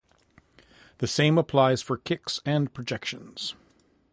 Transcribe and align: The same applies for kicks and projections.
The 0.97 1.05
same 1.05 1.37
applies 1.37 1.83
for 1.83 1.95
kicks 1.95 2.39
and 2.43 2.73
projections. 2.73 3.53